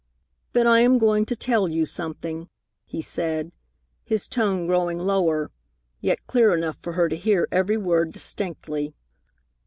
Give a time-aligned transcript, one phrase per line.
[0.53, 2.49] "Then I am going to tell you something,"
[2.85, 3.51] he said,
[4.03, 5.51] his tone growing lower,
[5.99, 8.95] yet clear enough for her to hear every word distinctly.